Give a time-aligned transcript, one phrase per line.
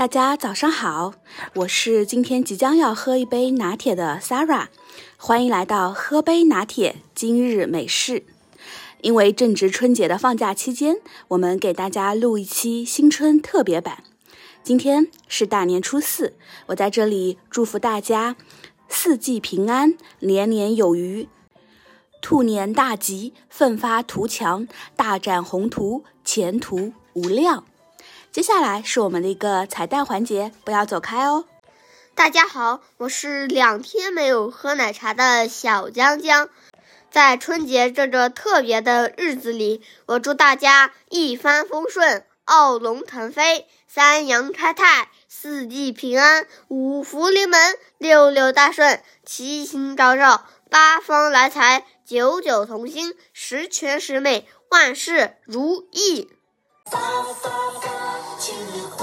[0.00, 1.12] 大家早上好，
[1.56, 4.68] 我是今天即将要喝一杯拿铁的 Sarah，
[5.18, 8.24] 欢迎来到喝杯拿铁今日美事。
[9.02, 10.96] 因为正值春节的放假期间，
[11.28, 14.02] 我们给大家录一期新春特别版。
[14.62, 16.32] 今天是大年初四，
[16.68, 18.36] 我在这里祝福大家
[18.88, 21.28] 四季平安，年年有余，
[22.22, 27.66] 兔年大吉，奋发图强，大展宏图，前途无量。
[28.32, 31.46] 接下来是我们的一个彩蛋环节，不要走开哦。
[32.14, 36.48] 大家好，我是两天没有喝奶茶的小江江。
[37.10, 56.30] 在春节这个特别的日子里，我祝大家一帆风顺，傲龙腾飞，三阳开泰，四季平安，五福临门，六六大顺，七星高照，八方来财，九九同心，十全十美，万事如意。
[58.52, 58.99] you.